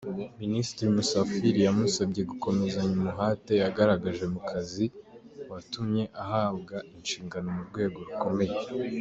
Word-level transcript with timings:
Minisitiri 0.41 0.87
Musafiri 0.97 1.59
yamusabye 1.67 2.21
gukomezanya 2.31 2.95
umuhate 2.99 3.53
yagaragaje 3.61 4.23
mu 4.33 4.39
kazi, 4.49 4.85
watumye 5.49 6.03
ahabwa 6.23 6.75
inshingano 6.97 7.47
mu 7.57 7.63
rwego 7.69 7.97
rukomeye. 8.07 8.55